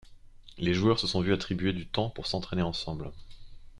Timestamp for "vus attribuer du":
1.21-1.85